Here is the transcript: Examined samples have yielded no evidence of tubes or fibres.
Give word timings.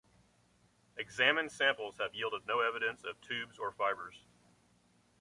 Examined 0.97 1.51
samples 1.51 1.99
have 1.99 2.15
yielded 2.15 2.47
no 2.47 2.61
evidence 2.61 3.03
of 3.03 3.21
tubes 3.21 3.59
or 3.59 3.71
fibres. 3.71 4.25